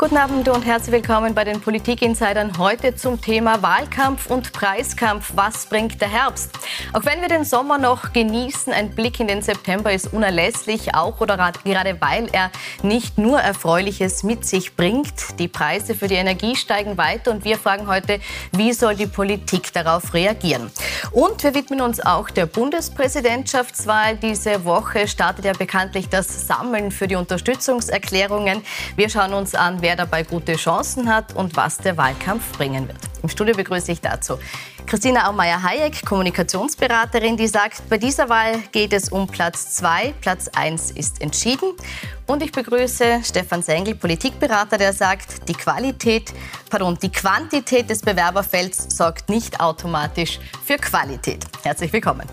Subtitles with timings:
[0.00, 2.56] Guten Abend und herzlich willkommen bei den Politik-Insidern.
[2.56, 5.32] Heute zum Thema Wahlkampf und Preiskampf.
[5.34, 6.52] Was bringt der Herbst?
[6.92, 11.20] Auch wenn wir den Sommer noch genießen, ein Blick in den September ist unerlässlich, auch
[11.20, 12.52] oder gerade weil er
[12.84, 15.36] nicht nur Erfreuliches mit sich bringt.
[15.40, 18.20] Die Preise für die Energie steigen weiter und wir fragen heute,
[18.52, 20.70] wie soll die Politik darauf reagieren?
[21.10, 24.16] Und wir widmen uns auch der Bundespräsidentschaftswahl.
[24.16, 28.62] Diese Woche startet ja bekanntlich das Sammeln für die Unterstützungserklärungen.
[28.94, 32.86] Wir schauen uns an, wer wer dabei gute Chancen hat und was der Wahlkampf bringen
[32.86, 32.98] wird.
[33.22, 34.38] Im Studio begrüße ich dazu
[34.84, 40.90] Christina Aumeier-Hayek, Kommunikationsberaterin, die sagt, bei dieser Wahl geht es um Platz 2, Platz 1
[40.90, 41.72] ist entschieden.
[42.26, 46.34] Und ich begrüße Stefan Sengel, Politikberater, der sagt, die Qualität,
[46.68, 51.46] pardon, die Quantität des Bewerberfelds sorgt nicht automatisch für Qualität.
[51.62, 52.26] Herzlich willkommen.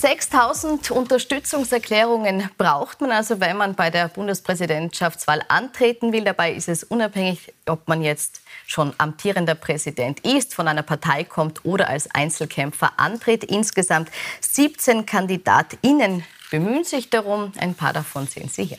[0.00, 6.24] 6000 Unterstützungserklärungen braucht man also, wenn man bei der Bundespräsidentschaftswahl antreten will.
[6.24, 11.66] Dabei ist es unabhängig, ob man jetzt schon amtierender Präsident ist, von einer Partei kommt
[11.66, 13.44] oder als Einzelkämpfer antritt.
[13.44, 17.52] Insgesamt 17 KandidatInnen bemühen sich darum.
[17.58, 18.78] Ein paar davon sehen Sie hier.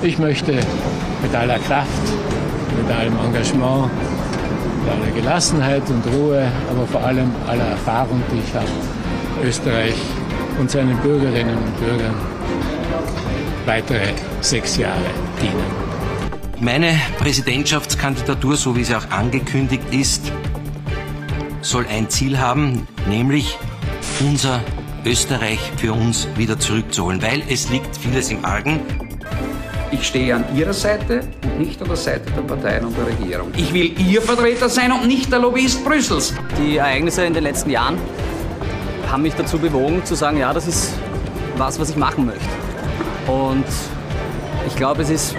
[0.00, 0.58] Ich möchte
[1.20, 1.90] mit aller Kraft,
[2.78, 3.90] mit allem Engagement,
[4.82, 8.97] mit aller Gelassenheit und Ruhe, aber vor allem aller Erfahrung, die ich habe,
[9.42, 9.94] Österreich
[10.58, 12.14] und seinen Bürgerinnen und Bürgern
[13.66, 15.88] weitere sechs Jahre dienen.
[16.60, 20.32] Meine Präsidentschaftskandidatur, so wie sie auch angekündigt ist,
[21.60, 23.56] soll ein Ziel haben, nämlich
[24.20, 24.60] unser
[25.04, 28.80] Österreich für uns wieder zurückzuholen, weil es liegt vieles im Argen.
[29.90, 33.52] Ich stehe an Ihrer Seite und nicht an der Seite der Parteien und der Regierung.
[33.56, 36.34] Ich will Ihr Vertreter sein und nicht der Lobbyist Brüssels.
[36.58, 37.96] Die Ereignisse in den letzten Jahren
[39.10, 40.92] haben mich dazu bewogen zu sagen, ja, das ist
[41.56, 42.44] was, was ich machen möchte.
[43.26, 43.64] Und
[44.66, 45.34] ich glaube, es ist,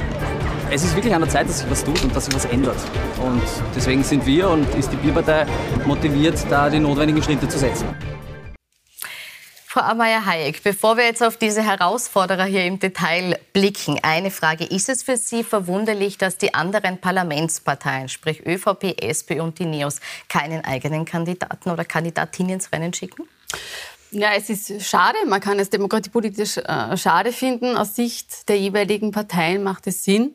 [0.72, 2.78] es ist wirklich an der Zeit, dass sich was tut und dass sich was ändert.
[3.20, 3.42] Und
[3.76, 5.46] deswegen sind wir und ist die Bierpartei
[5.86, 7.88] motiviert, da die notwendigen Schritte zu setzen.
[9.72, 14.64] Frau Amaya-Hayek, bevor wir jetzt auf diese Herausforderer hier im Detail blicken, eine Frage.
[14.64, 20.00] Ist es für Sie verwunderlich, dass die anderen Parlamentsparteien, sprich ÖVP, SP und die NEOS,
[20.28, 23.28] keinen eigenen Kandidaten oder Kandidatinnen ins Rennen schicken?
[24.12, 25.18] Ja, es ist schade.
[25.28, 27.78] Man kann es demokratiepolitisch äh, schade finden.
[27.78, 30.34] Aus Sicht der jeweiligen Parteien macht es Sinn,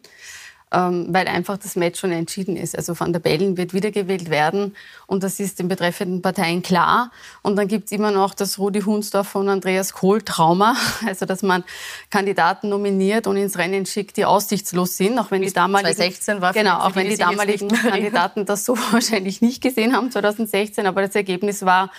[0.70, 2.76] ähm, weil einfach das Match schon entschieden ist.
[2.76, 4.76] Also Van der Bellen wird wiedergewählt werden
[5.08, 7.10] und das ist den betreffenden Parteien klar.
[7.42, 10.76] Und dann gibt es immer noch das Rudi Hunsdorf von Andreas Kohl Trauma,
[11.06, 11.64] also dass man
[12.10, 16.52] Kandidaten nominiert und ins Rennen schickt, die aussichtslos sind, auch wenn die damaligen 2016 war
[16.52, 21.16] genau, auch wenn die damaligen Kandidaten das so wahrscheinlich nicht gesehen haben 2016, aber das
[21.16, 21.90] Ergebnis war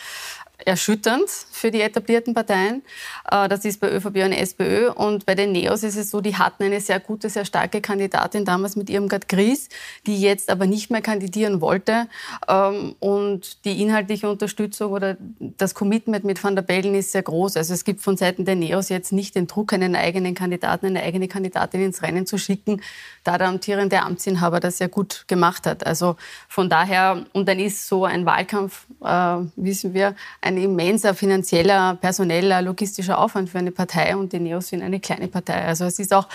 [0.64, 2.84] erschütternd für die etablierten Parteien.
[3.30, 4.92] Äh, das ist bei ÖVP und SPÖ.
[4.92, 8.46] Und bei den Neos ist es so, die hatten eine sehr gute, sehr starke Kandidatin
[8.46, 9.70] damals mit Irmgard Gries,
[10.06, 12.08] die jetzt aber nicht mehr kandidieren wollte.
[12.48, 17.58] Ähm, und die inhaltliche Unterstützung oder das Commitment mit Van der Bellen ist sehr groß.
[17.58, 21.04] Also es gibt von Seiten der Neos jetzt nicht den Druck, einen eigenen Kandidaten, eine
[21.04, 22.82] eigene Kandidatin ins Rennen zu schicken,
[23.24, 25.86] da der amtierende Amtsinhaber das sehr gut gemacht hat.
[25.86, 26.16] Also
[26.48, 32.62] von daher, und dann ist so ein Wahlkampf, äh, wissen wir, ein immenser finanzieller, personeller,
[32.62, 35.66] logistischer Aufwand für eine Partei und die Neos sind eine kleine Partei.
[35.66, 36.28] Also es ist auch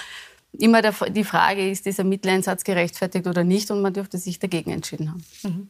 [0.59, 5.10] immer die Frage, ist dieser Mitteleinsatz gerechtfertigt oder nicht und man dürfte sich dagegen entschieden
[5.10, 5.25] haben.
[5.43, 5.69] Mhm.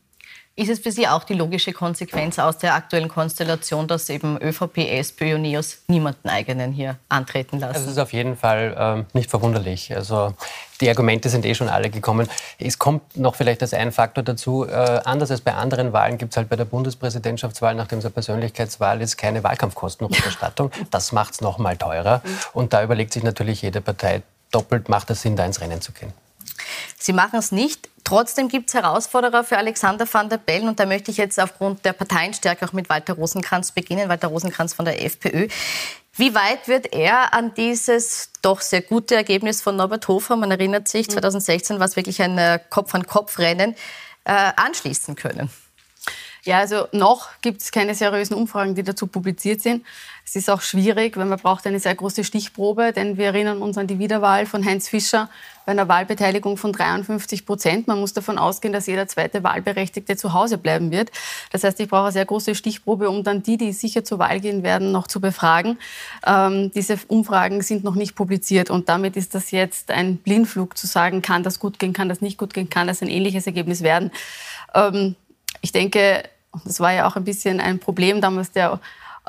[0.56, 4.78] Ist es für Sie auch die logische Konsequenz aus der aktuellen Konstellation, dass eben ÖVP,
[4.78, 7.74] SPÖ und NEOS niemanden eigenen hier antreten lassen?
[7.74, 9.94] Also es ist auf jeden Fall ähm, nicht verwunderlich.
[9.94, 10.34] Also
[10.80, 12.28] die Argumente sind eh schon alle gekommen.
[12.58, 14.66] Es kommt noch vielleicht als ein Faktor dazu.
[14.66, 18.12] Äh, anders als bei anderen Wahlen gibt es halt bei der Bundespräsidentschaftswahl, nachdem es eine
[18.12, 20.72] Persönlichkeitswahl ist, keine Wahlkampfkostenrückerstattung.
[20.90, 22.22] das macht es noch mal teurer.
[22.52, 25.92] Und da überlegt sich natürlich jede Partei doppelt, macht es Sinn, da ins Rennen zu
[25.92, 26.12] gehen.
[26.98, 27.88] Sie machen es nicht.
[28.04, 30.68] Trotzdem gibt es Herausforderer für Alexander van der Bellen.
[30.68, 34.08] Und da möchte ich jetzt aufgrund der Parteienstärke auch mit Walter Rosenkranz beginnen.
[34.08, 35.48] Walter Rosenkranz von der FPÖ.
[36.14, 40.88] Wie weit wird er an dieses doch sehr gute Ergebnis von Norbert Hofer, man erinnert
[40.88, 43.74] sich, 2016 war es wirklich ein äh, Kopf-an-Kopf-Rennen,
[44.24, 45.50] äh, anschließen können?
[46.44, 49.84] Ja, also noch gibt es keine seriösen Umfragen, die dazu publiziert sind.
[50.30, 53.76] Es ist auch schwierig, weil man braucht eine sehr große Stichprobe, denn wir erinnern uns
[53.76, 55.28] an die Wiederwahl von Heinz Fischer
[55.66, 57.88] bei einer Wahlbeteiligung von 53 Prozent.
[57.88, 61.10] Man muss davon ausgehen, dass jeder zweite Wahlberechtigte zu Hause bleiben wird.
[61.50, 64.38] Das heißt, ich brauche eine sehr große Stichprobe, um dann die, die sicher zur Wahl
[64.38, 65.78] gehen werden, noch zu befragen.
[66.24, 70.86] Ähm, diese Umfragen sind noch nicht publiziert und damit ist das jetzt ein Blindflug zu
[70.86, 73.82] sagen, kann das gut gehen, kann das nicht gut gehen, kann das ein ähnliches Ergebnis
[73.82, 74.12] werden.
[74.76, 75.16] Ähm,
[75.60, 76.22] ich denke,
[76.64, 78.78] das war ja auch ein bisschen ein Problem damals der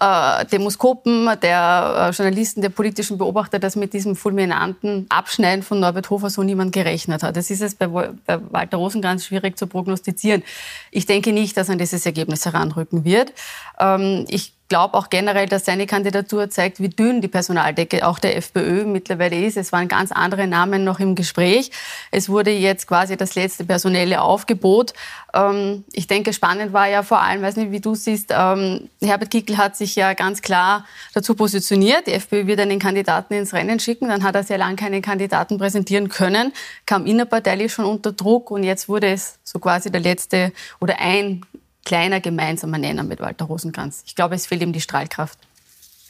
[0.01, 6.09] äh, Demoskopen, der äh, Journalisten, der politischen Beobachter, dass mit diesem fulminanten Abschneiden von Norbert
[6.09, 7.37] Hofer so niemand gerechnet hat.
[7.37, 10.41] Das ist es bei, bei Walter Rosenkranz schwierig zu prognostizieren.
[10.89, 13.31] Ich denke nicht, dass an dieses Ergebnis heranrücken wird.
[13.79, 18.37] Ähm, ich glaube auch generell, dass seine Kandidatur zeigt, wie dünn die Personaldecke auch der
[18.37, 19.57] FPÖ mittlerweile ist.
[19.57, 21.71] Es waren ganz andere Namen noch im Gespräch.
[22.09, 24.93] Es wurde jetzt quasi das letzte personelle Aufgebot.
[25.33, 29.31] Ähm, ich denke, spannend war ja vor allem, weiß nicht, wie du siehst, ähm, Herbert
[29.31, 32.07] Kickel hat sich ja ganz klar dazu positioniert.
[32.07, 34.07] Die FPÖ wird einen Kandidaten ins Rennen schicken.
[34.07, 36.53] Dann hat er sehr lange keinen Kandidaten präsentieren können,
[36.85, 41.41] kam innerparteilich schon unter Druck und jetzt wurde es so quasi der letzte oder ein
[41.85, 44.03] kleiner gemeinsamer Nenner mit Walter Rosenkranz.
[44.05, 45.39] Ich glaube, es fehlt ihm die Strahlkraft.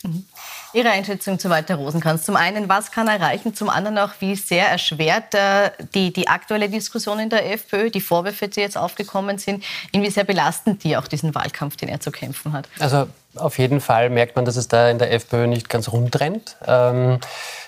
[0.03, 0.25] Mhm.
[0.73, 2.23] Ihre Einschätzung zu Walter Rosenkranz.
[2.23, 3.53] Zum einen, was kann er erreichen?
[3.53, 7.99] Zum anderen auch, wie sehr erschwert äh, die, die aktuelle Diskussion in der FPÖ, die
[7.99, 12.11] Vorwürfe, die jetzt aufgekommen sind, inwie sehr belastend die auch diesen Wahlkampf, den er zu
[12.11, 12.69] kämpfen hat?
[12.79, 16.19] Also auf jeden Fall merkt man, dass es da in der FPÖ nicht ganz rund
[16.19, 16.55] rennt.
[16.65, 17.19] Ähm,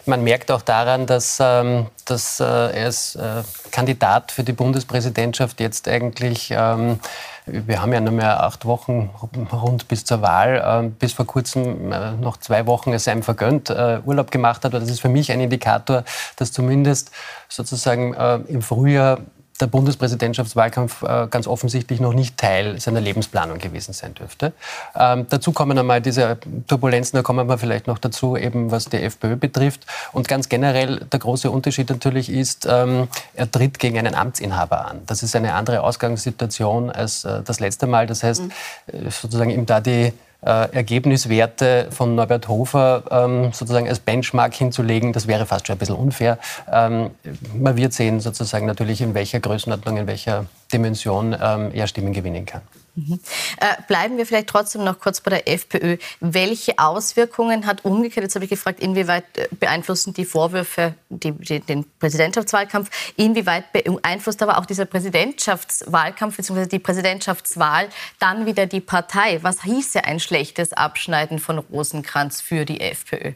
[0.06, 5.60] man merkt auch daran, dass, ähm, dass äh, er als äh, Kandidat für die Bundespräsidentschaft
[5.60, 7.00] jetzt eigentlich ähm,
[7.46, 9.10] wir haben ja nur mehr acht Wochen
[9.52, 10.64] rund bis zur Wahl.
[10.66, 14.74] Ähm, bis vor kurzem äh, noch zwei Wochen es einem vergönnt, äh, Urlaub gemacht hat.
[14.74, 16.04] Das ist für mich ein Indikator,
[16.38, 17.12] dass zumindest
[17.50, 19.20] sozusagen äh, im Frühjahr
[19.62, 24.54] der Bundespräsidentschaftswahlkampf äh, ganz offensichtlich noch nicht Teil seiner Lebensplanung gewesen sein dürfte.
[24.96, 26.38] Ähm, dazu kommen einmal diese
[26.68, 29.86] Turbulenzen, da kommen wir vielleicht noch dazu, eben was die FPÖ betrifft.
[30.12, 35.02] Und ganz generell der große Unterschied natürlich ist, ähm, er tritt gegen einen Amtsinhaber an.
[35.06, 38.08] Das ist eine andere Ausgangssituation als äh, das letzte Mal.
[38.08, 38.52] Das heißt, mhm.
[38.88, 40.14] Äh, sozusagen ihm da die
[40.46, 45.80] äh, Ergebniswerte von Norbert Hofer ähm, sozusagen als Benchmark hinzulegen, das wäre fast schon ein
[45.80, 46.38] bisschen unfair.
[46.72, 47.12] Ähm,
[47.58, 52.46] man wird sehen sozusagen natürlich, in welcher Größenordnung, in welcher Dimension ähm, er Stimmen gewinnen
[52.46, 52.62] kann.
[52.96, 53.20] Mhm.
[53.60, 55.98] Äh, bleiben wir vielleicht trotzdem noch kurz bei der FPÖ.
[56.20, 61.60] Welche Auswirkungen hat umgekehrt, jetzt habe ich gefragt, inwieweit äh, beeinflussen die Vorwürfe die, die,
[61.60, 66.68] den Präsidentschaftswahlkampf, inwieweit beeinflusst aber auch dieser Präsidentschaftswahlkampf bzw.
[66.68, 69.40] die Präsidentschaftswahl dann wieder die Partei?
[69.42, 73.34] Was hieße ein schlechtes Abschneiden von Rosenkranz für die FPÖ?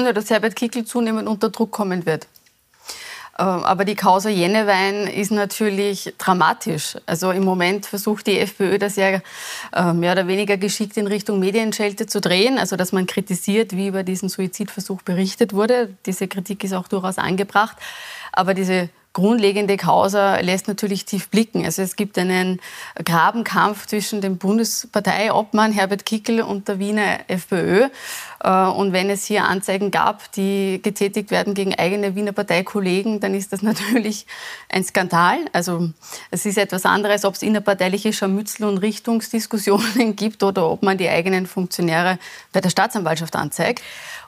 [0.00, 2.28] Ja, dass Herbert Kickl zunehmend unter Druck kommen wird.
[3.38, 6.96] Ähm, aber die Causa Jennewein ist natürlich dramatisch.
[7.06, 9.20] Also im Moment versucht die FPÖ das ja
[9.72, 12.58] äh, mehr oder weniger geschickt in Richtung Medienschelte zu drehen.
[12.58, 15.94] Also dass man kritisiert, wie über diesen Suizidversuch berichtet wurde.
[16.06, 17.76] Diese Kritik ist auch durchaus angebracht.
[18.32, 21.64] Aber diese grundlegende Causa lässt natürlich tief blicken.
[21.64, 22.60] Also es gibt einen
[23.04, 27.88] Grabenkampf zwischen dem Bundesparteiobmann Herbert Kickel und der Wiener FPÖ.
[28.42, 33.34] Äh, und wenn es hier Anzeigen gab, die getätigt werden gegen eigene Wiener Parteikollegen, dann
[33.34, 34.26] ist das natürlich
[34.68, 35.38] ein Skandal.
[35.52, 35.90] Also
[36.30, 41.08] es ist etwas anderes, ob es innerparteiliche Scharmützel und Richtungsdiskussionen gibt oder ob man die
[41.08, 42.18] eigenen Funktionäre
[42.52, 43.82] bei der Staatsanwaltschaft anzeigt.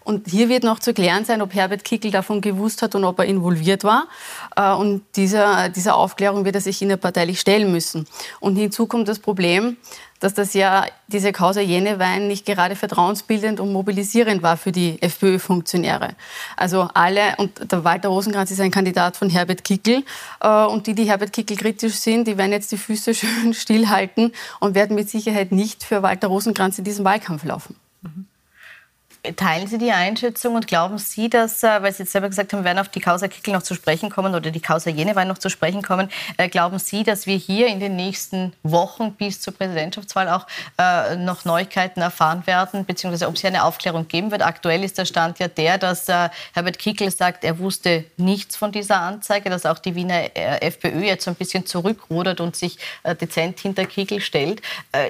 [0.05, 3.21] Und hier wird noch zu klären sein, ob Herbert Kickel davon gewusst hat und ob
[3.21, 4.09] er involviert war.
[4.57, 8.07] Äh, und dieser, dieser Aufklärung wird er sich innerparteilich stellen müssen.
[8.41, 9.77] Und hinzu kommt das Problem,
[10.23, 16.11] dass das ja diese Causa Jenewein nicht gerade vertrauensbildend und mobilisierend war für die FPÖ-Funktionäre.
[16.57, 20.05] Also alle, und der Walter Rosenkranz ist ein Kandidat von Herbert Kickel,
[20.41, 24.33] äh, und die, die Herbert Kickel kritisch sind, die werden jetzt die Füße schön stillhalten
[24.61, 27.77] und werden mit Sicherheit nicht für Walter Rosenkranz in diesem Wahlkampf laufen.
[28.03, 28.27] Mhm.
[29.37, 32.65] Teilen Sie die Einschätzung und glauben Sie, dass, äh, weil Sie jetzt selber gesagt haben,
[32.65, 35.49] werden auf die Causa Kickel noch zu sprechen kommen oder die Causa Jenewein noch zu
[35.49, 40.29] sprechen kommen, äh, glauben Sie, dass wir hier in den nächsten Wochen bis zur Präsidentschaftswahl
[40.29, 44.43] auch äh, noch Neuigkeiten erfahren werden, beziehungsweise ob es hier eine Aufklärung geben wird?
[44.43, 49.01] Aktuell ist der Stand ja der, dass Herbert Kickel sagt, er wusste nichts von dieser
[49.01, 52.79] Anzeige, dass auch die Wiener FPÖ jetzt so ein bisschen zurückrudert und sich
[53.21, 54.63] dezent hinter Kickel stellt.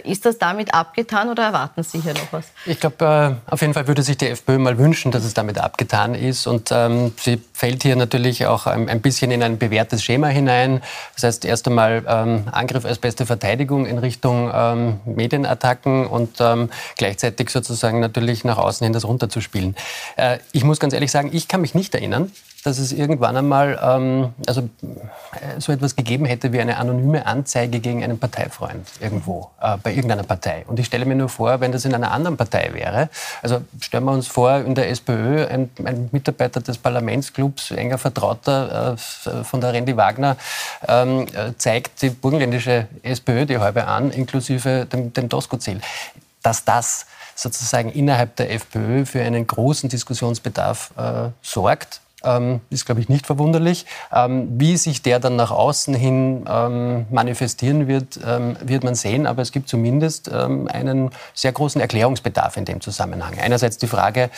[0.05, 2.49] Ist das damit abgetan oder erwarten Sie hier noch was?
[2.67, 5.59] Ich glaube, auf jeden Fall würde würde sich die FPÖ mal wünschen, dass es damit
[5.59, 6.49] abgetan ist.
[6.49, 10.83] Und ähm, sie fällt hier natürlich auch ein, ein, bisschen in ein bewährtes Schema hinein.
[11.15, 16.69] Das heißt, erst einmal ähm, Angriff als beste Verteidigung in Richtung ähm, Medienattacken und ähm,
[16.99, 19.77] gleichzeitig sozusagen natürlich nach außen hin das runterzuspielen.
[20.17, 22.33] Äh, ich muss ganz ehrlich sagen, ich kann mich nicht erinnern,
[22.65, 27.81] dass es irgendwann einmal ähm, also, äh, so etwas gegeben hätte wie eine anonyme Anzeige
[27.81, 30.65] gegen einen Parteifreund irgendwo, äh, bei irgendeiner Partei.
[30.69, 33.09] Und ich stelle mir nur vor, wenn das in einer anderen Partei wäre,
[33.43, 38.97] also stellen wir uns vor, in der SPÖ ein, ein Mitarbeiter des Parlamentsclubs, enger Vertrauter
[38.97, 40.37] äh, von der Randy Wagner,
[40.87, 45.81] ähm, äh, zeigt die burgenländische SPÖ die halbe an, inklusive dem, dem Tosco-Ziel.
[46.43, 53.01] Dass das sozusagen innerhalb der FPÖ für einen großen Diskussionsbedarf äh, sorgt, ähm, ist, glaube
[53.01, 53.87] ich, nicht verwunderlich.
[54.13, 59.27] Ähm, wie sich der dann nach außen hin ähm, manifestieren wird, ähm, wird man sehen.
[59.27, 63.39] Aber es gibt zumindest ähm, einen sehr großen Erklärungsbedarf in dem Zusammenhang.
[63.39, 64.31] Einerseits die Frage,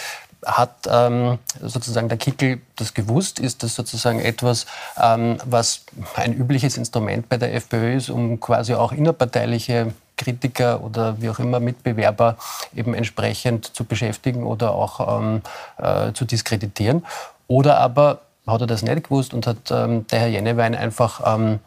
[0.45, 3.39] hat ähm, sozusagen der Kickel das gewusst?
[3.39, 5.85] Ist das sozusagen etwas, was
[6.17, 11.39] ein übliches Instrument bei der FPÖ ist, um quasi auch innerparteiliche Kritiker oder wie auch
[11.39, 12.37] immer Mitbewerber
[12.75, 15.43] eben entsprechend zu beschäftigen oder auch ähm,
[15.79, 17.05] äh, zu diskreditieren?
[17.47, 21.61] Oder aber hat er das nicht gewusst und hat ähm, der Herr Jennewein einfach ähm,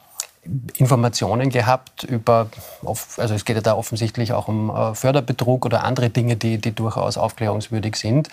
[0.78, 2.48] Informationen gehabt über,
[2.84, 6.74] also es geht ja da offensichtlich auch um äh, Förderbetrug oder andere Dinge, die, die
[6.74, 8.30] durchaus aufklärungswürdig sind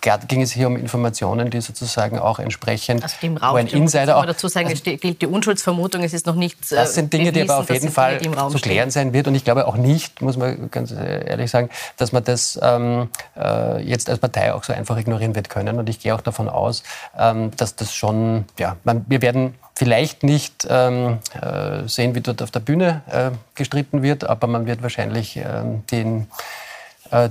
[0.00, 4.16] ging es hier um Informationen, die sozusagen auch entsprechend, also im Raum, wo ein Insider
[4.16, 4.26] auch...
[4.26, 7.58] dazu sagen, also, gilt die Unschuldsvermutung, es ist noch nichts Das sind Dinge, die aber
[7.58, 9.28] auf jeden Fall zu klären sein wird.
[9.28, 13.82] Und ich glaube auch nicht, muss man ganz ehrlich sagen, dass man das ähm, äh,
[13.82, 15.78] jetzt als Partei auch so einfach ignorieren wird können.
[15.78, 16.82] Und ich gehe auch davon aus,
[17.18, 22.42] ähm, dass das schon, ja, man, wir werden vielleicht nicht ähm, äh, sehen, wie dort
[22.42, 26.24] auf der Bühne äh, gestritten wird, aber man wird wahrscheinlich ähm, den äh,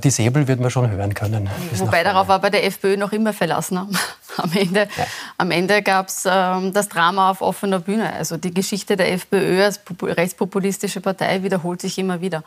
[0.03, 1.50] die Säbel wird man schon hören können.
[1.75, 3.77] Wobei darauf war bei der FPÖ noch immer verlassen.
[4.38, 5.50] Am Ende, ja.
[5.50, 8.13] Ende gab es ähm, das Drama auf offener Bühne.
[8.13, 12.43] Also die Geschichte der FPÖ als rechtspopulistische Partei wiederholt sich immer wieder.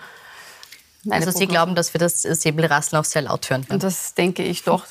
[1.05, 3.75] Meine also Sie glauben, dass wir das Säbelrasseln auch sehr laut hören werden?
[3.75, 4.87] Und das denke ich doch.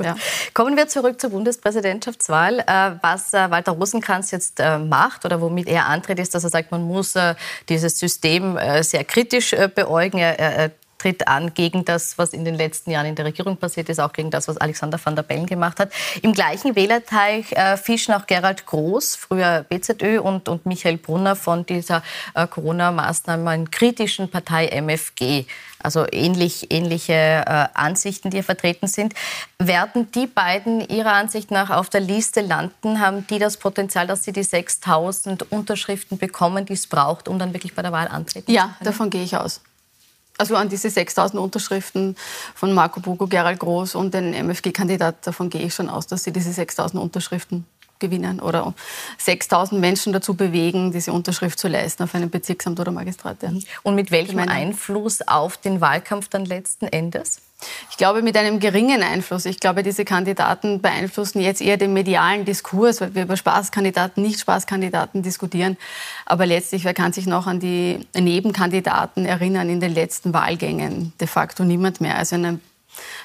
[0.00, 0.16] Ja.
[0.54, 2.60] Kommen wir zurück zur Bundespräsidentschaftswahl.
[2.60, 6.50] Äh, was äh, Walter Rosenkranz jetzt äh, macht oder womit er antritt, ist, dass er
[6.50, 7.14] sagt, man muss
[7.68, 10.18] dieses System sehr kritisch beäugen.
[10.18, 14.00] Er tritt an gegen das, was in den letzten Jahren in der Regierung passiert ist,
[14.00, 15.92] auch gegen das, was Alexander van der Bellen gemacht hat.
[16.22, 21.64] Im gleichen Wählerteich äh, fischen auch Gerald Groß, früher BZÖ, und, und Michael Brunner von
[21.64, 22.02] dieser
[22.34, 25.46] äh, Corona-Maßnahme kritischen Partei MFG.
[25.80, 29.14] Also ähnlich, ähnliche äh, Ansichten, die hier vertreten sind.
[29.60, 33.00] Werden die beiden Ihrer Ansicht nach auf der Liste landen?
[33.00, 37.52] Haben die das Potenzial, dass sie die 6000 Unterschriften bekommen, die es braucht, um dann
[37.52, 38.76] wirklich bei der Wahl antreten ja, zu können?
[38.80, 39.60] Ja, davon gehe ich aus
[40.38, 42.16] also an diese 6000 Unterschriften
[42.54, 46.32] von Marco Bugo, Gerald Groß und den MFG-Kandidat, davon gehe ich schon aus, dass sie
[46.32, 47.66] diese 6000 Unterschriften
[47.98, 48.74] gewinnen oder
[49.18, 53.42] 6000 Menschen dazu bewegen, diese Unterschrift zu leisten auf einem Bezirksamt oder Magistrat.
[53.42, 53.52] Ja.
[53.82, 57.40] Und mit welchem Einfluss auf den Wahlkampf dann letzten Endes?
[57.90, 59.44] Ich glaube, mit einem geringen Einfluss.
[59.44, 65.22] Ich glaube, diese Kandidaten beeinflussen jetzt eher den medialen Diskurs, weil wir über Spaßkandidaten, Nicht-Spaßkandidaten
[65.22, 65.76] diskutieren.
[66.24, 71.12] Aber letztlich, wer kann sich noch an die Nebenkandidaten erinnern in den letzten Wahlgängen?
[71.20, 72.16] De facto niemand mehr.
[72.16, 72.60] Also in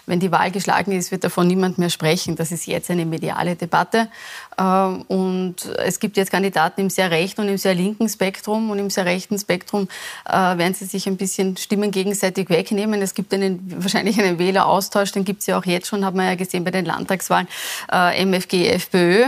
[0.06, 2.36] wenn die Wahl geschlagen ist, wird davon niemand mehr sprechen.
[2.36, 4.10] Das ist jetzt eine mediale Debatte.
[4.58, 8.70] Ähm, und es gibt jetzt Kandidaten im sehr rechten und im sehr linken Spektrum.
[8.70, 9.88] Und im sehr rechten Spektrum
[10.26, 13.02] äh, werden sie sich ein bisschen Stimmen gegenseitig wegnehmen.
[13.02, 16.26] Es gibt einen, wahrscheinlich einen Wähleraustausch, den gibt es ja auch jetzt schon, hat man
[16.26, 17.48] ja gesehen bei den Landtagswahlen,
[17.92, 19.26] äh, MFG, FPÖ.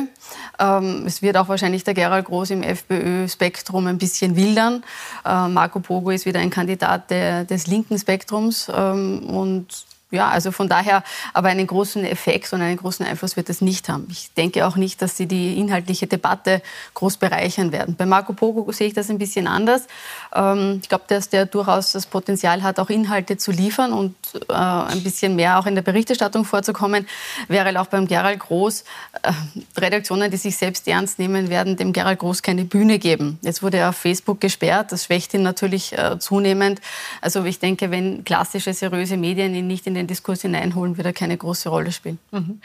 [0.60, 4.84] Ähm, es wird auch wahrscheinlich der Gerald Groß im FPÖ-Spektrum ein bisschen wildern.
[5.26, 8.72] Äh, Marco Pogo ist wieder ein Kandidat des linken Spektrums.
[8.74, 13.50] Ähm, und ja, also von daher, aber einen großen Effekt und einen großen Einfluss wird
[13.50, 14.08] es nicht haben.
[14.12, 16.62] Ich denke auch nicht, dass sie die inhaltliche Debatte
[16.94, 17.96] groß bereichern werden.
[17.96, 19.88] Bei Marco Pogo sehe ich das ein bisschen anders.
[20.34, 24.16] Ähm, ich glaube, dass der durchaus das Potenzial hat, auch Inhalte zu liefern und
[24.48, 27.08] äh, ein bisschen mehr auch in der Berichterstattung vorzukommen.
[27.48, 28.84] Wäre auch beim Gerald Groß
[29.24, 29.32] äh,
[29.78, 33.40] Redaktionen, die sich selbst ernst nehmen, werden dem Gerald Groß keine Bühne geben.
[33.42, 34.92] Jetzt wurde er auf Facebook gesperrt.
[34.92, 36.80] Das schwächt ihn natürlich äh, zunehmend.
[37.22, 41.14] Also ich denke, wenn klassische, seriöse Medien ihn nicht in den Diskurs hineinholen, wird er
[41.14, 42.20] keine große Rolle spielen.
[42.32, 42.62] Mhm.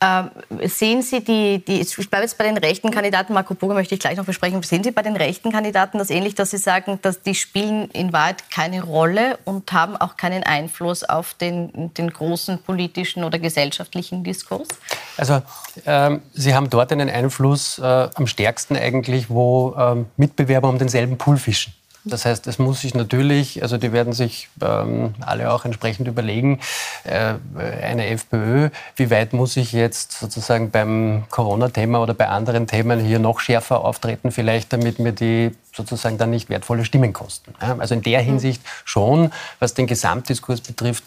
[0.00, 3.94] Äh, sehen Sie die, die, ich bleibe jetzt bei den rechten Kandidaten, Marco Boger möchte
[3.94, 6.98] ich gleich noch besprechen, sehen Sie bei den rechten Kandidaten das ähnlich, dass Sie sagen,
[7.02, 12.10] dass die spielen in Wahrheit keine Rolle und haben auch keinen Einfluss auf den, den
[12.10, 14.68] großen politischen oder gesellschaftlichen Diskurs?
[15.16, 15.42] Also
[15.86, 17.82] ähm, Sie haben dort einen Einfluss äh,
[18.14, 21.72] am stärksten eigentlich, wo ähm, Mitbewerber um denselben Pool fischen.
[22.04, 26.58] Das heißt, es muss sich natürlich, also die werden sich ähm, alle auch entsprechend überlegen,
[27.04, 27.34] äh,
[27.82, 33.20] eine FPÖ, wie weit muss ich jetzt sozusagen beim Corona-Thema oder bei anderen Themen hier
[33.20, 37.54] noch schärfer auftreten, vielleicht damit mir die sozusagen dann nicht wertvolle Stimmen kosten.
[37.60, 41.04] Ja, also in der Hinsicht schon, was den Gesamtdiskurs betrifft,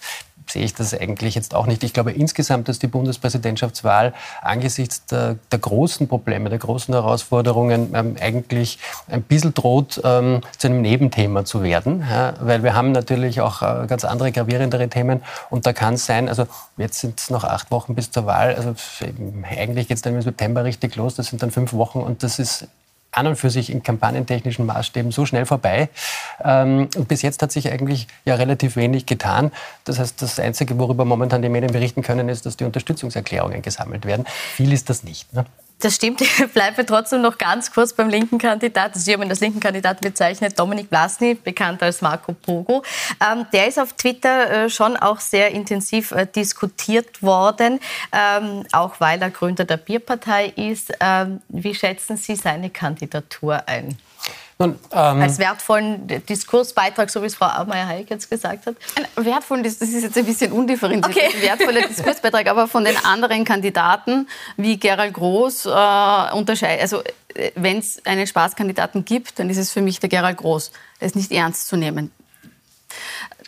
[0.49, 1.83] sehe ich das eigentlich jetzt auch nicht.
[1.83, 8.15] Ich glaube insgesamt, dass die Bundespräsidentschaftswahl angesichts der, der großen Probleme, der großen Herausforderungen ähm,
[8.19, 12.05] eigentlich ein bisschen droht, ähm, zu einem Nebenthema zu werden.
[12.09, 15.21] Ja, weil wir haben natürlich auch äh, ganz andere, gravierendere Themen.
[15.49, 16.47] Und da kann es sein, also
[16.77, 18.55] jetzt sind es noch acht Wochen bis zur Wahl.
[18.55, 18.75] Also
[19.57, 21.15] eigentlich geht es dann im September richtig los.
[21.15, 22.67] Das sind dann fünf Wochen und das ist
[23.15, 25.89] an und für sich in kampagnentechnischen Maßstäben so schnell vorbei.
[26.43, 29.51] Ähm, und bis jetzt hat sich eigentlich ja relativ wenig getan.
[29.85, 34.05] Das heißt, das Einzige, worüber momentan die Medien berichten können, ist, dass die Unterstützungserklärungen gesammelt
[34.05, 34.25] werden.
[34.55, 35.33] Viel ist das nicht.
[35.33, 35.45] Ne?
[35.79, 36.21] Das stimmt.
[36.45, 38.93] Ich bleibe trotzdem noch ganz kurz beim linken Kandidat.
[38.93, 42.83] Also Sie haben ihn als linken Kandidaten bezeichnet, Dominik Blasny, bekannt als Marco Pogo.
[43.21, 47.79] Ähm, der ist auf Twitter äh, schon auch sehr intensiv äh, diskutiert worden,
[48.11, 50.93] ähm, auch weil er Gründer der Bierpartei ist.
[50.99, 53.97] Ähm, wie schätzen Sie seine Kandidatur ein?
[54.57, 58.75] Nun, ähm, Als wertvollen Diskursbeitrag, so wie es Frau Aumeier-Heik jetzt gesagt hat?
[58.95, 61.35] Ein wertvollen, das ist jetzt ein bisschen undifferenziert, okay.
[61.35, 66.81] ein wertvoller Diskursbeitrag, aber von den anderen Kandidaten wie Gerald Groß äh, unterscheiden.
[66.81, 67.01] Also
[67.33, 70.71] äh, wenn es einen Spaßkandidaten gibt, dann ist es für mich der Gerald Groß.
[71.01, 72.11] Der ist nicht ernst zu nehmen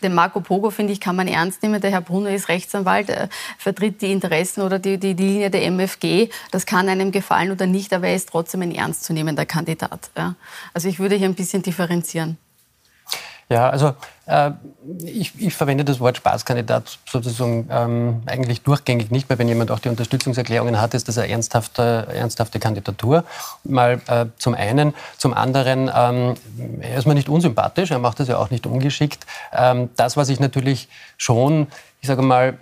[0.01, 1.81] den Marco Pogo, finde ich, kann man ernst nehmen.
[1.81, 5.65] Der Herr Brunner ist Rechtsanwalt, er vertritt die Interessen oder die, die, die Linie der
[5.71, 6.29] MFG.
[6.51, 10.09] Das kann einem gefallen oder nicht, aber er ist trotzdem ein ernstzunehmender Kandidat.
[10.17, 10.35] Ja.
[10.73, 12.37] Also ich würde hier ein bisschen differenzieren.
[13.49, 13.93] Ja, also
[14.25, 14.51] äh,
[15.05, 19.79] ich, ich, verwende das Wort Spaßkandidat sozusagen ähm, eigentlich durchgängig nicht, weil wenn jemand auch
[19.79, 23.23] die Unterstützungserklärungen hat, ist das eine ernsthafte, ernsthafte Kandidatur.
[23.63, 24.93] Mal äh, zum einen.
[25.17, 26.35] Zum anderen, ähm,
[26.81, 29.25] er ist mir nicht unsympathisch, er macht das ja auch nicht ungeschickt.
[29.53, 31.67] Ähm, das, was ich natürlich schon,
[32.01, 32.57] ich sage mal,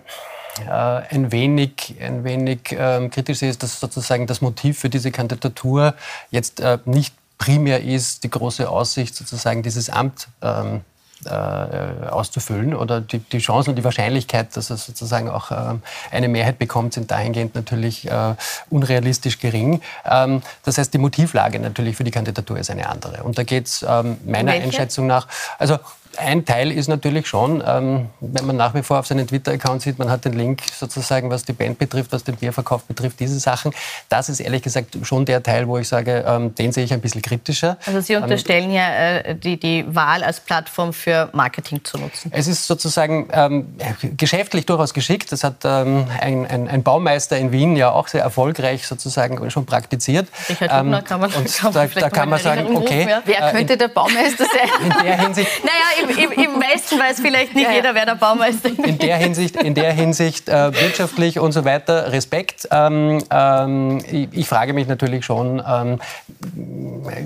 [0.64, 5.10] äh, ein wenig, ein wenig ähm, kritisch sehe, ist, dass sozusagen das Motiv für diese
[5.10, 5.94] Kandidatur
[6.30, 10.82] jetzt äh, nicht primär ist die große Aussicht, sozusagen dieses Amt ähm,
[11.24, 16.28] äh, auszufüllen oder die, die Chancen und die Wahrscheinlichkeit, dass er sozusagen auch ähm, eine
[16.28, 18.34] Mehrheit bekommt, sind dahingehend natürlich äh,
[18.70, 19.80] unrealistisch gering.
[20.04, 23.22] Ähm, das heißt, die Motivlage natürlich für die Kandidatur ist eine andere.
[23.22, 24.66] Und da geht es ähm, meiner Welche?
[24.66, 25.26] Einschätzung nach,
[25.58, 25.78] also
[26.18, 29.98] ein Teil ist natürlich schon, ähm, wenn man nach wie vor auf seinen Twitter-Account sieht,
[29.98, 33.72] man hat den Link sozusagen, was die Band betrifft, was den Bierverkauf betrifft, diese Sachen.
[34.08, 37.00] Das ist ehrlich gesagt schon der Teil, wo ich sage, ähm, den sehe ich ein
[37.00, 37.76] bisschen kritischer.
[37.86, 42.30] Also Sie unterstellen ja äh, die, die Wahl als Plattform für Marketing zu nutzen.
[42.34, 43.76] Es ist sozusagen ähm,
[44.16, 45.32] geschäftlich durchaus geschickt.
[45.32, 49.66] Das hat ähm, ein, ein, ein, Baumeister in Wien ja auch sehr erfolgreich sozusagen schon
[49.66, 50.28] praktiziert.
[50.48, 53.08] Richard Hubner ähm, kann man, und kann da, da kann man sagen, okay.
[53.24, 54.70] Wer könnte äh, in, der Baumeister sein?
[55.00, 55.50] In der Hinsicht.
[55.64, 58.78] naja, im, im, Westen weiß vielleicht nicht ja, jeder, wer der Baumeister ist.
[58.78, 62.68] In der Hinsicht, in der Hinsicht äh, wirtschaftlich und so weiter Respekt.
[62.70, 66.00] Ähm, ähm, ich, ich, frage mich natürlich schon, ähm,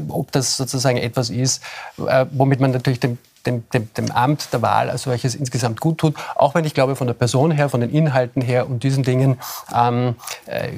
[0.09, 1.62] ob das sozusagen etwas ist,
[1.98, 5.98] äh, womit man natürlich dem dem, dem, dem, Amt der Wahl als solches insgesamt gut
[5.98, 6.14] tut.
[6.35, 9.38] Auch wenn ich glaube, von der Person her, von den Inhalten her und diesen Dingen
[9.74, 10.70] ähm, äh,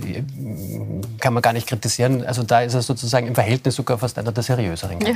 [1.20, 2.24] kann man gar nicht kritisieren.
[2.26, 5.00] Also da ist er sozusagen im Verhältnis sogar fast einer der seriöseren.
[5.00, 5.14] Ja,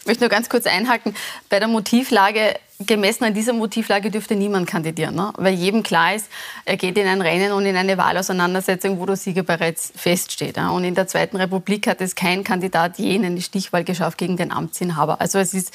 [0.00, 1.14] ich möchte nur ganz kurz einhaken.
[1.48, 2.54] Bei der Motivlage,
[2.86, 5.14] gemessen an dieser Motivlage dürfte niemand kandidieren.
[5.14, 5.32] Ne?
[5.36, 6.28] Weil jedem klar ist,
[6.64, 10.56] er geht in ein Rennen und in eine Wahlauseinandersetzung, wo der Sieger bereits feststeht.
[10.56, 10.70] Ja?
[10.70, 14.36] Und in der Zweiten Republik hat es kein Kandidat je in eine Stichwahl geschafft gegen
[14.36, 15.20] den Amtsinhaber.
[15.20, 15.72] Also es ist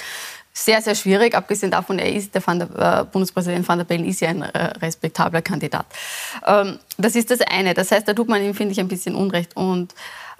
[0.53, 1.35] sehr, sehr schwierig.
[1.35, 4.63] Abgesehen davon, er ist, der, der äh, Bundespräsident Van der Bellen ist ja ein äh,
[4.81, 5.85] respektabler Kandidat.
[6.45, 7.73] Ähm, das ist das eine.
[7.73, 9.57] Das heißt, da tut man ihm, finde ich, ein bisschen Unrecht.
[9.57, 9.95] Und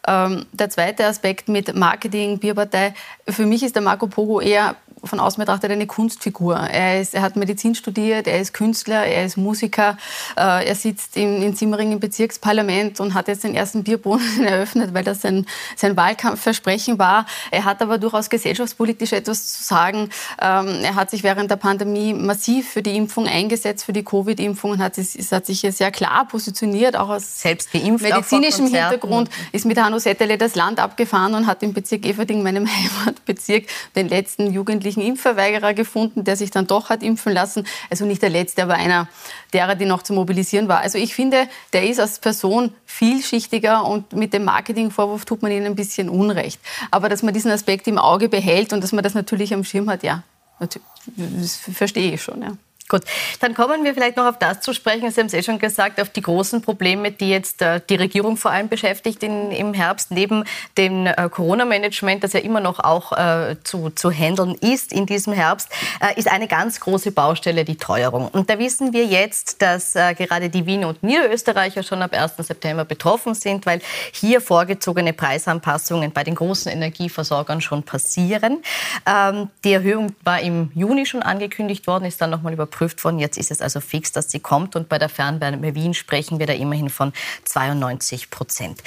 [0.07, 2.93] ähm, der zweite Aspekt mit Marketing, Bierpartei.
[3.27, 6.55] Für mich ist der Marco Pogo eher von außen betrachtet eine Kunstfigur.
[6.55, 9.97] Er, ist, er hat Medizin studiert, er ist Künstler, er ist Musiker,
[10.37, 14.93] äh, er sitzt in, in Simmering im Bezirksparlament und hat jetzt den ersten Bierbrunnen eröffnet,
[14.93, 17.25] weil das sein, sein Wahlkampfversprechen war.
[17.51, 20.09] Er hat aber durchaus gesellschaftspolitisch etwas zu sagen.
[20.41, 24.71] Ähm, er hat sich während der Pandemie massiv für die Impfung eingesetzt, für die Covid-Impfung
[24.71, 29.65] und hat, es, hat sich sehr klar positioniert, auch aus Selbst geimpft, medizinischem Hintergrund, ist
[29.65, 32.67] mit Hanno Settele das Land abgefahren und hat im Bezirk Everding, meinem
[33.05, 37.65] Heimatbezirk, den letzten Jugendlichen angeblichen Impfverweigerer gefunden, der sich dann doch hat impfen lassen.
[37.89, 39.07] Also nicht der letzte, aber einer
[39.53, 40.79] derer, die noch zu mobilisieren war.
[40.79, 45.65] Also ich finde, der ist als Person vielschichtiger und mit dem Marketingvorwurf tut man ihnen
[45.65, 46.59] ein bisschen Unrecht.
[46.91, 49.89] Aber dass man diesen Aspekt im Auge behält und dass man das natürlich am Schirm
[49.89, 50.23] hat, ja,
[50.59, 52.41] das verstehe ich schon.
[52.41, 52.57] Ja.
[52.93, 53.05] Gut,
[53.39, 55.09] dann kommen wir vielleicht noch auf das zu sprechen.
[55.09, 58.37] Sie haben es eh schon gesagt, auf die großen Probleme, die jetzt äh, die Regierung
[58.37, 60.43] vor allem beschäftigt in, im Herbst, neben
[60.77, 65.33] dem äh, Corona-Management, das ja immer noch auch äh, zu, zu handeln ist in diesem
[65.33, 65.69] Herbst,
[66.01, 68.27] äh, ist eine ganz große Baustelle die Teuerung.
[68.27, 72.33] Und da wissen wir jetzt, dass äh, gerade die Wiener und Niederösterreicher schon ab 1.
[72.45, 78.61] September betroffen sind, weil hier vorgezogene Preisanpassungen bei den großen Energieversorgern schon passieren.
[79.07, 83.19] Ähm, die Erhöhung war im Juni schon angekündigt worden, ist dann nochmal über überprüft worden.
[83.19, 84.75] Jetzt ist es also fix, dass sie kommt.
[84.75, 87.13] Und bei der Fernwärme Wien sprechen wir da immerhin von
[87.45, 88.81] 92 Prozent.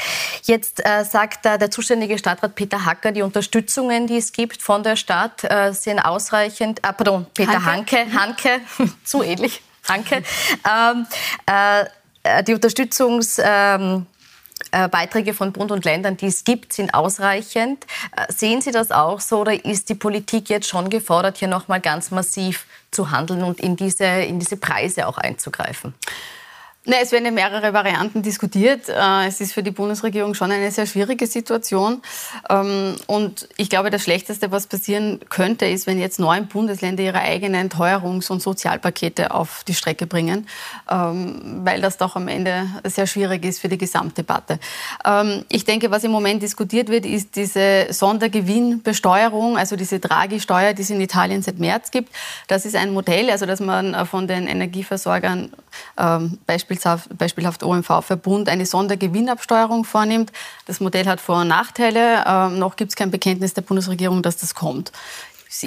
[0.45, 4.83] Jetzt äh, sagt äh, der zuständige Stadtrat Peter Hacker, die Unterstützungen, die es gibt von
[4.83, 6.81] der Stadt, äh, sind ausreichend.
[6.81, 10.23] Äh, pardon, Peter Hanke, Hanke, Hanke zu ähnlich, Hanke.
[10.69, 11.07] Ähm,
[11.47, 13.41] äh, die Unterstützungs...
[13.43, 14.16] Ähm, äh,
[14.71, 17.85] Beiträge von Bund und Ländern, die es gibt, sind ausreichend.
[18.17, 21.81] Äh, sehen Sie das auch so oder ist die Politik jetzt schon gefordert, hier nochmal
[21.81, 25.95] ganz massiv zu handeln und in diese, in diese Preise auch einzugreifen?
[26.89, 28.89] Ne, es werden ja mehrere Varianten diskutiert.
[28.89, 32.01] Äh, es ist für die Bundesregierung schon eine sehr schwierige Situation.
[32.49, 37.19] Ähm, und ich glaube, das Schlechteste, was passieren könnte, ist, wenn jetzt neun Bundesländer ihre
[37.19, 40.47] eigenen Teuerungs- und Sozialpakete auf die Strecke bringen,
[40.89, 44.61] ähm, weil das doch am Ende sehr schwierig ist für die Gesamtdebatte.
[45.05, 50.83] Ähm, ich denke, was im Moment diskutiert wird, ist diese Sondergewinnbesteuerung, also diese Draghi-Steuer, die
[50.83, 52.15] es in Italien seit März gibt.
[52.47, 55.51] Das ist ein Modell, also dass man äh, von den Energieversorgern
[56.47, 60.33] beispielsweise beispielhaft, beispielhaft OMV-Verbund eine Sondergewinnabsteuerung vornimmt.
[60.67, 62.25] Das Modell hat Vor- und Nachteile.
[62.27, 64.93] Ähm, noch gibt es kein Bekenntnis der Bundesregierung, dass das kommt.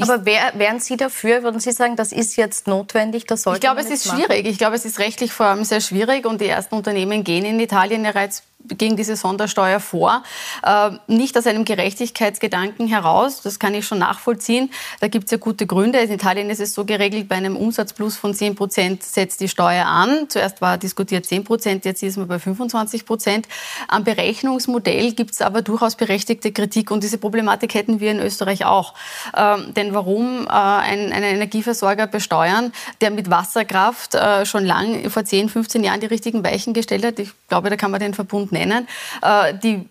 [0.02, 1.42] Aber wär, wären Sie dafür?
[1.44, 3.26] Würden Sie sagen, das ist jetzt notwendig?
[3.26, 4.24] Das sollte ich glaube, es ist machen?
[4.24, 4.46] schwierig.
[4.46, 7.60] Ich glaube, es ist rechtlich vor allem sehr schwierig und die ersten Unternehmen gehen in
[7.60, 10.24] Italien bereits gegen diese Sondersteuer vor.
[10.64, 14.70] Äh, nicht aus einem Gerechtigkeitsgedanken heraus, das kann ich schon nachvollziehen.
[15.00, 16.00] Da gibt es ja gute Gründe.
[16.00, 19.86] In Italien ist es so geregelt, bei einem Umsatzplus von 10 Prozent setzt die Steuer
[19.86, 20.28] an.
[20.30, 23.48] Zuerst war diskutiert 10 Prozent, jetzt ist man bei 25 Prozent.
[23.88, 28.66] Am Berechnungsmodell gibt es aber durchaus berechtigte Kritik und diese Problematik hätten wir in Österreich
[28.66, 28.94] auch.
[29.36, 35.24] Ähm, denn warum äh, einen, einen Energieversorger besteuern, der mit Wasserkraft äh, schon lang, vor
[35.24, 37.20] 10, 15 Jahren die richtigen Weichen gestellt hat?
[37.20, 38.88] Ich glaube, da kann man den Verbund nennen.
[39.22, 39.88] Äh, die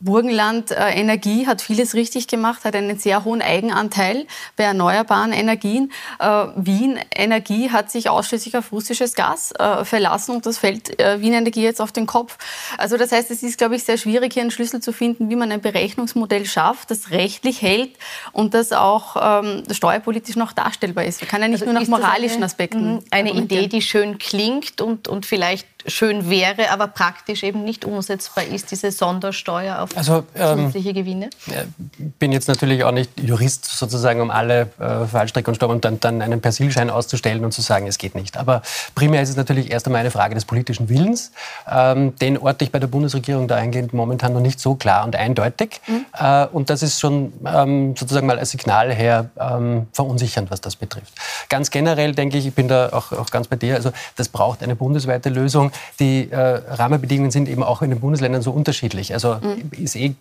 [0.00, 5.92] Burgenland äh, Energie hat vieles richtig gemacht, hat einen sehr hohen Eigenanteil bei erneuerbaren Energien.
[6.18, 9.52] Äh, Wien Energie hat sich ausschließlich auf russisches Gas
[9.84, 12.38] verlassen und das fällt Wien Energie jetzt auf den Kopf.
[12.78, 15.36] Also das heißt, es ist, glaube ich, sehr schwierig, hier einen Schlüssel zu finden, wie
[15.36, 17.92] man ein Berechnungsmodell schafft, das rechtlich hält
[18.32, 21.20] und das auch ähm, steuerpolitisch noch darstellbar ist.
[21.20, 22.94] Man kann ja nicht also nur nach moralischen eine, Aspekten.
[22.94, 27.84] Mhm, eine Idee, die schön klingt und, und vielleicht schön wäre, aber praktisch eben nicht
[27.84, 31.30] umsetzbar ist, diese Sondersteuer auf also, ähm, zusätzliche Gewinne?
[31.46, 35.84] Ich bin jetzt natürlich auch nicht Jurist sozusagen, um alle äh, Fallstrecke und Steuern und
[35.84, 38.36] dann, dann einen Persilschein auszustellen und zu sagen, es geht nicht.
[38.36, 38.62] Aber
[38.94, 41.32] primär ist es natürlich erst einmal eine Frage des politischen Willens.
[41.70, 45.80] Ähm, den orte ich bei der Bundesregierung dahingehend momentan noch nicht so klar und eindeutig.
[45.86, 46.06] Mhm.
[46.18, 50.76] Äh, und das ist schon ähm, sozusagen mal als Signal her ähm, verunsichernd, was das
[50.76, 51.12] betrifft.
[51.48, 54.62] Ganz generell denke ich, ich bin da auch, auch ganz bei dir, also das braucht
[54.62, 59.12] eine bundesweite Lösung die äh, Rahmenbedingungen sind eben auch in den Bundesländern so unterschiedlich.
[59.14, 59.70] Also mhm.
[59.72, 60.14] ist eh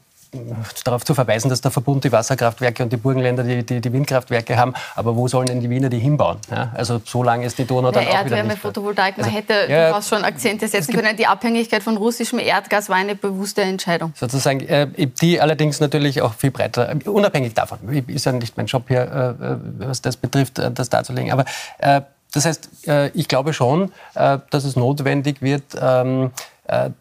[0.84, 4.58] darauf zu verweisen, dass der Verbund die Wasserkraftwerke und die Burgenländer die, die, die Windkraftwerke
[4.58, 4.74] haben.
[4.96, 6.38] Aber wo sollen denn die Wiener die hinbauen?
[6.50, 8.60] Ja, also so lange ist die Donau dann ja, auch wieder nicht.
[8.60, 11.18] Photovoltaik, man also, hätte ja, durchaus schon Akzente setzen können.
[11.18, 14.14] Die Abhängigkeit von russischem Erdgas war eine bewusste Entscheidung.
[14.16, 14.88] Sozusagen, äh,
[15.22, 17.80] die allerdings natürlich auch viel breiter, unabhängig davon.
[18.08, 21.32] Ist ja nicht mein Job hier, äh, was das betrifft, äh, das darzulegen.
[21.32, 21.46] Aber
[21.80, 22.02] äh,
[22.34, 26.30] das heißt, äh, ich glaube schon, äh, dass es notwendig wird, ähm, äh,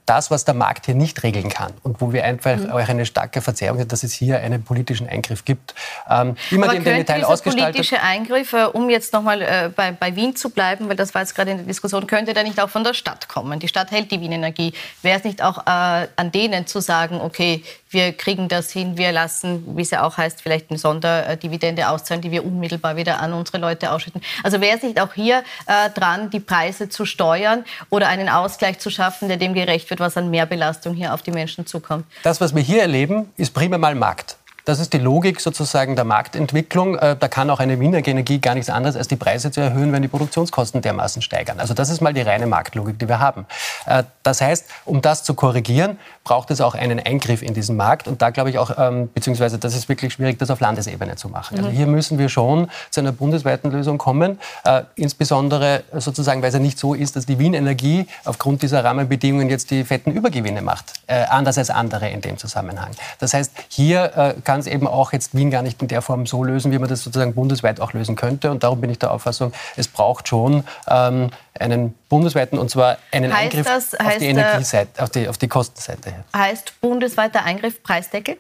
[0.07, 2.71] das, was der Markt hier nicht regeln kann und wo wir einfach mhm.
[2.71, 5.75] auch eine starke Verzerrung haben, dass es hier einen politischen Eingriff gibt.
[6.09, 7.75] Ähm, immer Aber den, den Detail ausgestaltet.
[7.75, 11.23] politische Eingriff, äh, um jetzt nochmal äh, bei, bei Wien zu bleiben, weil das war
[11.23, 13.61] jetzt gerade in der Diskussion, könnte der nicht auch von der Stadt kommen?
[13.61, 14.73] Die Stadt hält die Wien Energie.
[15.03, 19.11] Wäre es nicht auch äh, an denen zu sagen, okay, wir kriegen das hin, wir
[19.11, 23.33] lassen, wie es ja auch heißt, vielleicht eine Sonderdividende auszahlen, die wir unmittelbar wieder an
[23.33, 24.21] unsere Leute ausschütten.
[24.45, 28.79] Also wäre es nicht auch hier äh, dran, die Preise zu steuern oder einen Ausgleich
[28.79, 32.07] zu schaffen, der dem gerecht wird, was an Mehrbelastung hier auf die Menschen zukommt?
[32.23, 34.37] Das, was wir hier erleben, ist primär mal Markt.
[34.71, 36.97] Das ist die Logik sozusagen der Marktentwicklung.
[36.97, 39.93] Äh, da kann auch eine Wiener Energie gar nichts anderes, als die Preise zu erhöhen,
[39.93, 41.59] wenn die Produktionskosten dermaßen steigern.
[41.59, 43.47] Also das ist mal die reine Marktlogik, die wir haben.
[43.87, 48.07] Äh, das heißt, um das zu korrigieren, braucht es auch einen Eingriff in diesen Markt.
[48.07, 51.29] Und da glaube ich auch, ähm, beziehungsweise das ist wirklich schwierig, das auf Landesebene zu
[51.29, 51.59] machen.
[51.59, 51.75] Also mhm.
[51.75, 54.39] hier müssen wir schon zu einer bundesweiten Lösung kommen.
[54.63, 58.85] Äh, insbesondere sozusagen, weil es ja nicht so ist, dass die Wien Energie aufgrund dieser
[58.85, 60.93] Rahmenbedingungen jetzt die fetten Übergewinne macht.
[61.09, 62.91] anders als andere in dem Zusammenhang.
[63.19, 66.45] Das heißt, hier kann es eben auch jetzt Wien gar nicht in der Form so
[66.45, 68.51] lösen, wie man das sozusagen bundesweit auch lösen könnte.
[68.51, 73.33] Und darum bin ich der Auffassung, es braucht schon ähm, einen bundesweiten, und zwar einen
[73.33, 76.13] heißt Eingriff das, auf die Energieseite, auf die, auf die Kostenseite.
[76.37, 78.37] Heißt bundesweiter Eingriff Preisdeckel?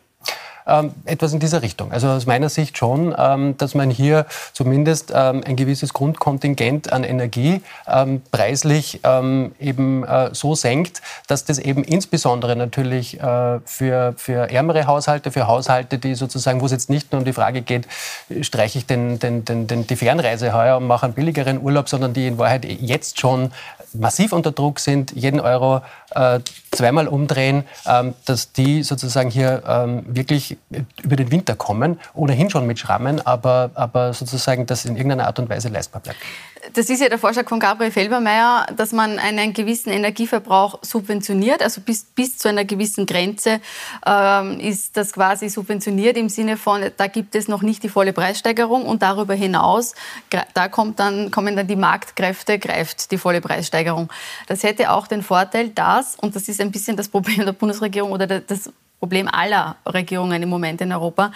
[0.66, 1.92] Ähm, etwas in dieser Richtung.
[1.92, 7.04] Also aus meiner Sicht schon, ähm, dass man hier zumindest ähm, ein gewisses Grundkontingent an
[7.04, 14.14] Energie ähm, preislich ähm, eben äh, so senkt, dass das eben insbesondere natürlich äh, für,
[14.16, 17.62] für ärmere Haushalte, für Haushalte, die sozusagen, wo es jetzt nicht nur um die Frage
[17.62, 17.86] geht,
[18.42, 22.12] streiche ich den, den, den, den, die Fernreise heuer und mache einen billigeren Urlaub, sondern
[22.12, 23.50] die in Wahrheit jetzt schon
[23.92, 30.04] massiv unter Druck sind, jeden Euro äh, zweimal umdrehen, ähm, dass die sozusagen hier ähm,
[31.02, 35.38] über den Winter kommen, ohnehin schon mit Schrammen, aber, aber sozusagen das in irgendeiner Art
[35.38, 36.18] und Weise leistbar bleibt.
[36.74, 41.62] das ist ja der Vorschlag von Gabriel Felbermeier, dass man einen gewissen Energieverbrauch subventioniert.
[41.62, 43.60] Also bis, bis zu einer gewissen Grenze
[44.06, 48.12] ähm, ist das quasi subventioniert im Sinne von, da gibt es noch nicht die volle
[48.12, 49.94] Preissteigerung und darüber hinaus,
[50.54, 54.10] da kommt dann, kommen dann die Marktkräfte, greift die volle Preissteigerung.
[54.46, 58.12] Das hätte auch den Vorteil, dass, und das ist ein bisschen das Problem der Bundesregierung
[58.12, 61.32] oder das Problem aller Regierungen im Moment in Europa,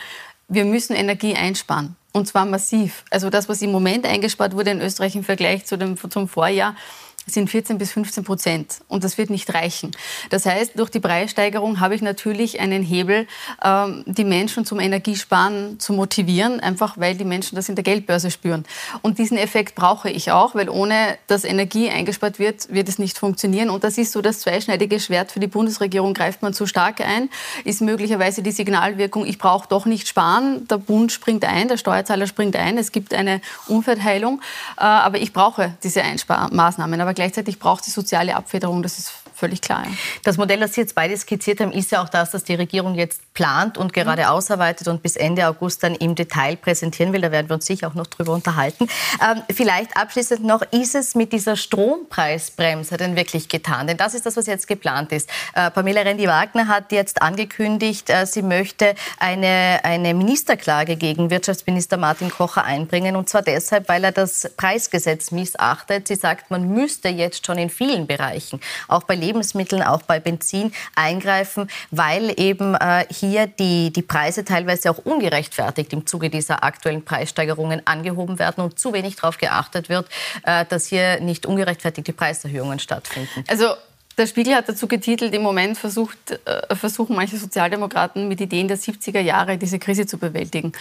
[0.48, 1.96] wir müssen Energie einsparen.
[2.12, 3.04] Und zwar massiv.
[3.10, 6.76] Also das, was im Moment eingespart wurde in Österreich im Vergleich zu dem, zum Vorjahr,
[7.26, 8.80] sind 14 bis 15 Prozent.
[8.88, 9.92] Und das wird nicht reichen.
[10.30, 13.26] Das heißt, durch die Preissteigerung habe ich natürlich einen Hebel,
[13.64, 18.30] ähm, die Menschen zum Energiesparen zu motivieren, einfach weil die Menschen das in der Geldbörse
[18.30, 18.64] spüren.
[19.02, 23.18] Und diesen Effekt brauche ich auch, weil ohne dass Energie eingespart wird, wird es nicht
[23.18, 23.70] funktionieren.
[23.70, 26.14] Und das ist so das zweischneidige Schwert für die Bundesregierung.
[26.14, 27.30] Greift man zu stark ein,
[27.64, 30.66] ist möglicherweise die Signalwirkung, ich brauche doch nicht sparen.
[30.68, 32.78] Der Bund springt ein, der Steuerzahler springt ein.
[32.78, 34.40] Es gibt eine Umverteilung.
[34.76, 37.00] Äh, aber ich brauche diese Einsparmaßnahmen.
[37.00, 38.82] Aber gleichzeitig braucht die soziale Abfederung.
[38.82, 39.86] Das ist völlig klar.
[40.22, 42.94] Das Modell, das Sie jetzt beide skizziert haben, ist ja auch das, das die Regierung
[42.94, 44.28] jetzt plant und gerade mhm.
[44.28, 47.20] ausarbeitet und bis Ende August dann im Detail präsentieren will.
[47.20, 48.88] Da werden wir uns sicher auch noch drüber unterhalten.
[49.20, 53.86] Ähm, vielleicht abschließend noch, ist es mit dieser Strompreisbremse denn wirklich getan?
[53.86, 55.28] Denn das ist das, was jetzt geplant ist.
[55.54, 62.30] Äh, Pamela Rendi-Wagner hat jetzt angekündigt, äh, sie möchte eine, eine Ministerklage gegen Wirtschaftsminister Martin
[62.30, 63.16] Kocher einbringen.
[63.16, 66.08] Und zwar deshalb, weil er das Preisgesetz missachtet.
[66.08, 70.72] Sie sagt, man müsste jetzt schon in vielen Bereichen, auch bei Lebensmitteln, auch bei Benzin
[70.94, 77.04] eingreifen, weil eben äh, hier die, die Preise teilweise auch ungerechtfertigt im Zuge dieser aktuellen
[77.04, 80.08] Preissteigerungen angehoben werden und zu wenig darauf geachtet wird,
[80.44, 83.44] äh, dass hier nicht ungerechtfertigte Preiserhöhungen stattfinden.
[83.48, 83.74] Also
[84.16, 88.78] der Spiegel hat dazu getitelt, im Moment versucht, äh, versuchen manche Sozialdemokraten mit Ideen der
[88.78, 90.72] 70er Jahre diese Krise zu bewältigen.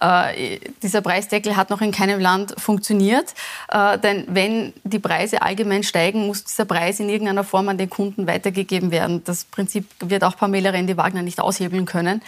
[0.00, 3.34] Äh, dieser Preisdeckel hat noch in keinem Land funktioniert,
[3.70, 7.88] äh, denn wenn die Preise allgemein steigen, muss dieser Preis in irgendeiner Form an den
[7.88, 9.22] Kunden weitergegeben werden.
[9.24, 12.20] Das Prinzip wird auch Pamela Rendi-Wagner nicht aushebeln können.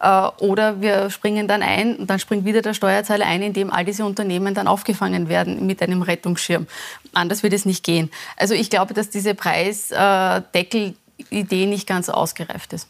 [0.00, 3.84] Äh, oder wir springen dann ein und dann springt wieder der Steuerzahler ein, indem all
[3.84, 6.66] diese Unternehmen dann aufgefangen werden mit einem Rettungsschirm.
[7.12, 8.10] Anders wird es nicht gehen.
[8.36, 10.11] Also ich glaube, dass diese Preis äh,
[10.54, 12.88] Deckelidee nicht ganz ausgereift ist.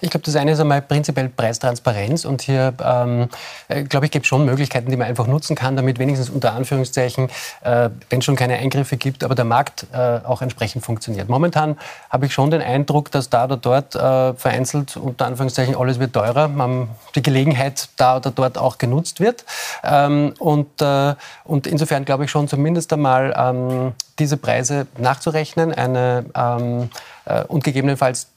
[0.00, 3.28] Ich glaube, das eine ist einmal prinzipiell Preistransparenz und hier, ähm,
[3.68, 6.52] äh, glaube ich, gibt es schon Möglichkeiten, die man einfach nutzen kann, damit wenigstens unter
[6.52, 7.28] Anführungszeichen,
[7.62, 11.28] äh, wenn es schon keine Eingriffe gibt, aber der Markt äh, auch entsprechend funktioniert.
[11.28, 11.76] Momentan
[12.10, 16.12] habe ich schon den Eindruck, dass da oder dort äh, vereinzelt unter Anführungszeichen alles wird
[16.12, 19.44] teurer, man, die Gelegenheit da oder dort auch genutzt wird
[19.82, 26.24] ähm, und, äh, und insofern glaube ich schon zumindest einmal ähm, diese Preise nachzurechnen eine,
[26.34, 26.90] ähm,
[27.24, 28.28] äh, und gegebenenfalls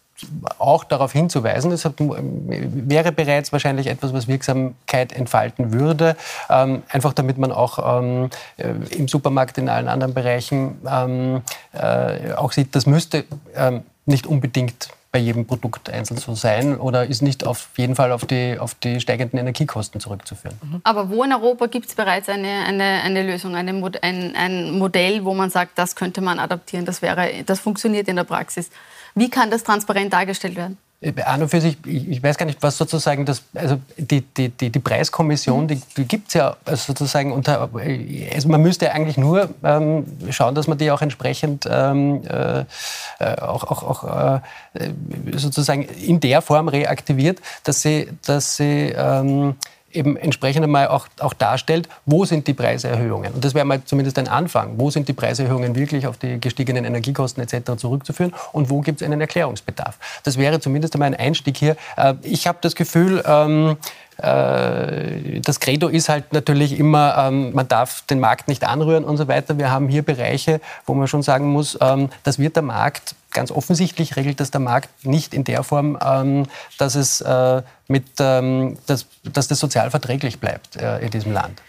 [0.58, 1.71] auch darauf hinzuweisen.
[1.71, 6.15] Das wäre bereits wahrscheinlich etwas, was Wirksamkeit entfalten würde.
[6.49, 11.41] Ähm, einfach damit man auch ähm, äh, im Supermarkt, in allen anderen Bereichen ähm,
[11.73, 13.25] äh, auch sieht, das müsste
[13.56, 18.12] ähm, nicht unbedingt bei jedem Produkt einzeln so sein oder ist nicht auf jeden Fall
[18.12, 20.56] auf die, auf die steigenden Energiekosten zurückzuführen.
[20.62, 20.82] Mhm.
[20.84, 25.23] Aber wo in Europa gibt es bereits eine, eine, eine Lösung, eine, ein, ein Modell,
[25.23, 28.69] wo man sagt, das könnte man adaptieren, das, wäre, das funktioniert in der Praxis?
[29.17, 30.77] Wie kann das transparent dargestellt werden?
[31.01, 34.49] Äh, an und für sich, ich weiß gar nicht, was sozusagen das, also die, die,
[34.49, 35.67] die, die Preiskommission, mhm.
[35.67, 37.69] die, die gibt es ja sozusagen unter,
[38.34, 42.65] also man müsste eigentlich nur ähm, schauen, dass man die auch entsprechend ähm, äh,
[43.41, 44.39] auch, auch, auch
[44.73, 44.91] äh,
[45.36, 49.56] sozusagen in der Form reaktiviert, dass sie, dass sie ähm,
[49.97, 53.33] eben entsprechend einmal auch, auch darstellt, wo sind die Preiserhöhungen.
[53.33, 54.73] Und das wäre mal zumindest ein Anfang.
[54.77, 57.75] Wo sind die Preiserhöhungen wirklich auf die gestiegenen Energiekosten etc.
[57.77, 59.97] zurückzuführen und wo gibt es einen Erklärungsbedarf.
[60.23, 61.75] Das wäre zumindest einmal ein Einstieg hier.
[61.97, 67.67] Äh, ich habe das Gefühl, ähm, äh, das Credo ist halt natürlich immer, ähm, man
[67.67, 69.58] darf den Markt nicht anrühren und so weiter.
[69.58, 73.51] Wir haben hier Bereiche, wo man schon sagen muss, ähm, das wird der Markt ganz
[73.51, 76.47] offensichtlich regelt das der Markt nicht in der Form, ähm,
[76.80, 81.62] dass, es, äh, mit, dass das sozial verträglich bleibt äh, in diesem Land.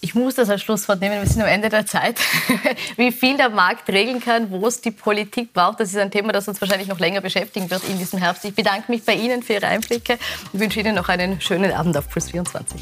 [0.00, 1.20] Ich muss das als Schlusswort nehmen.
[1.20, 2.20] Wir sind am Ende der Zeit.
[2.96, 6.32] Wie viel der Markt regeln kann, wo es die Politik braucht, das ist ein Thema,
[6.32, 8.44] das uns wahrscheinlich noch länger beschäftigen wird in diesem Herbst.
[8.44, 10.18] Ich bedanke mich bei Ihnen für Ihre Einblicke
[10.52, 12.80] und wünsche Ihnen noch einen schönen Abend auf Plus 24.